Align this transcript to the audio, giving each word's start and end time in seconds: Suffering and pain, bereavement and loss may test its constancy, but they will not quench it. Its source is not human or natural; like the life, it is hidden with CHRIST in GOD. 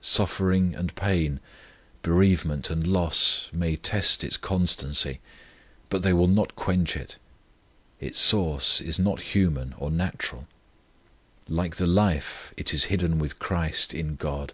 Suffering 0.00 0.76
and 0.76 0.94
pain, 0.94 1.40
bereavement 2.02 2.70
and 2.70 2.86
loss 2.86 3.50
may 3.52 3.74
test 3.74 4.22
its 4.22 4.36
constancy, 4.36 5.18
but 5.88 6.02
they 6.02 6.12
will 6.12 6.28
not 6.28 6.54
quench 6.54 6.96
it. 6.96 7.16
Its 7.98 8.20
source 8.20 8.80
is 8.80 9.00
not 9.00 9.20
human 9.20 9.74
or 9.76 9.90
natural; 9.90 10.46
like 11.48 11.74
the 11.78 11.86
life, 11.88 12.54
it 12.56 12.72
is 12.72 12.84
hidden 12.94 13.18
with 13.18 13.40
CHRIST 13.40 13.92
in 13.92 14.14
GOD. 14.14 14.52